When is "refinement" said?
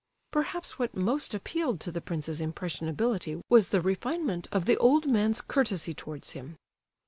3.81-4.47